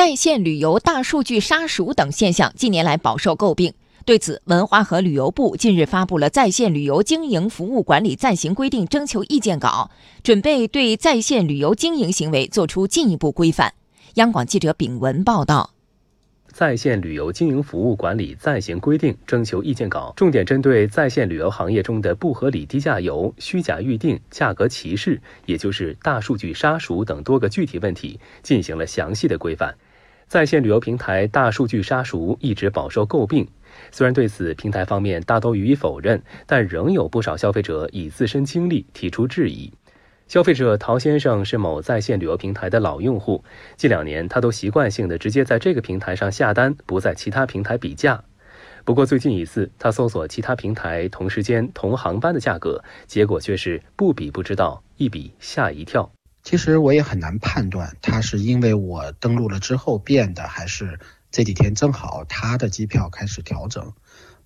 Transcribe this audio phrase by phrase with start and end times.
[0.00, 3.74] 在线旅游大数据杀熟等现象近年来饱受诟病。
[4.06, 9.90] 对此，文化和旅游部近日发布了《在线旅游经营服务管理暂行规定》征求意见稿，
[10.22, 13.74] 准备对在线旅游经营行为作出进一步规范。
[14.14, 15.74] 央广记者丙文报道。
[16.50, 29.76] 在线旅游经营服务管理暂行规定征求意见稿，重点针对在线旅游行业中的不合理低价游、虚假预订、价格歧视，也就是大数据杀熟等多个具体问题，进行了详细的规范。
[30.30, 33.48] 在线旅游平台大数据杀熟一直饱受诟病，
[33.90, 39.72] 虽然对此平台方面大都予以否认，但仍有不少消费者以自身经历提出质疑。
[40.28, 43.42] 消费者陶先生是某在线旅游平台的老用户，
[43.76, 48.22] 近两年他都习惯性的直接在这个平台上下单，不在其他平台比价。
[48.84, 56.08] 不过最近一次，他搜索其他平台同时间同航班的价格，结果却是不比不知道，一比吓一跳。
[56.42, 60.98] 其实我也很难判断，他是因为我登录了之后变的，还是
[61.30, 63.92] 这几天正好他的机票开始调整。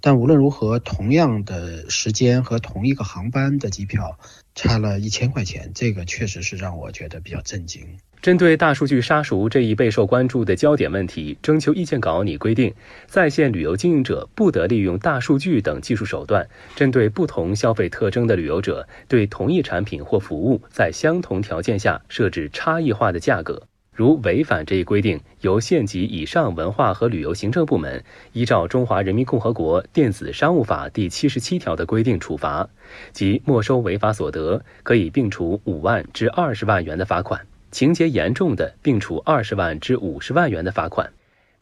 [0.06, 4.19] 但无论如何，同样的时间和同一个航班的机票
[4.55, 7.83] 差了一千块钱，这个确实是让我觉得比较震惊。
[8.20, 12.74] 针对大数据杀熟这一备受关注的焦点问题，征求意见稿拟规定，
[13.06, 16.46] 在线旅游经营者不得利用大数据等技术手段，
[16.77, 23.62] 针对不同消费特征的旅游者，对同一产品或服务在相同条件下设置差异化的价格。
[23.94, 32.68] 如违反这一规定，由县级以上文化和旅游行政部门依照《中华人民共和国电子商务法》第七十七条的规定处罚，
[33.12, 41.12] 即没收违法所得，可以并处五万至二十万元的罚款；情节严重的，并处二十万至五十万元的罚款。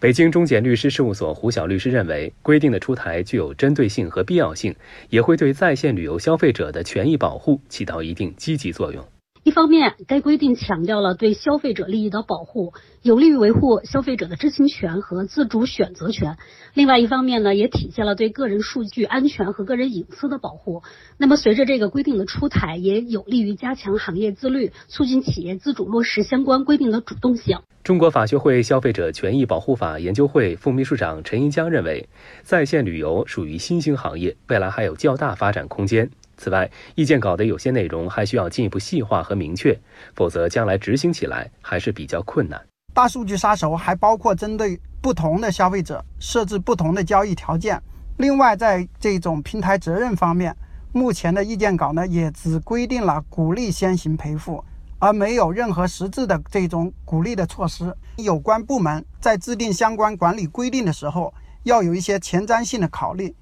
[0.00, 4.75] 北京中检律师事务所胡晓律师认为，规定的出台具有针对性和必要性，
[5.10, 9.05] 也会对在线旅游消费者的权益保护起到一定积极作用。
[9.53, 12.72] 一方面，该规定强调了对消费者利益的保护，
[13.03, 16.36] 有利于维护消费者的知情权和自主选择权；
[16.72, 20.83] 另外一方面呢，也体现了对个人数据安全和个人隐私的保护。
[21.19, 27.59] 那么，随着这个规定的出台，也有利于加强行业自律，促进企业自主落实相关规定的主动性。
[27.84, 32.09] 中国法学会消费者权益保护法研究会副秘书长陈一江认为，
[32.43, 36.10] 在线旅游属于新兴行业，未来还有较大发展空间。
[36.42, 39.78] 此外，意见稿的有些内容还需要进一步细化和明确，
[40.16, 42.60] 否则将来执行起来还是比较困难。
[42.92, 47.80] 大数据杀手还包括针对不同的消费者设置不同的交易条件。
[48.16, 50.53] 另外，在这种平台责任方面，
[50.91, 54.64] 目前的意见稿呢也只规定了鼓励先行赔付，
[54.98, 57.97] 而没有任何实质的这种鼓励的措施。
[58.16, 61.32] 有关部门在制定相关管理规定的时候，
[61.62, 63.32] 要有一些前瞻性的考虑。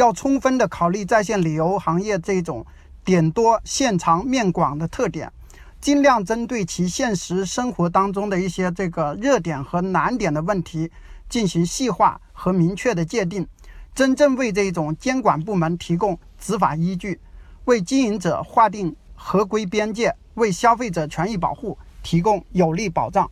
[0.00, 2.64] 要充分的考虑在线旅游行业这种
[3.04, 5.30] 点多线长面广的特点，
[5.78, 10.90] 尽量针对其现实生活当中的一些这个热点和难点的问题
[11.28, 13.46] 进行细化和明确的界定，
[13.94, 17.20] 真正为这种监管部门提供执法依据，
[17.66, 23.30] 为经营者划定合规边界，为消费者权益保护提供有力保障。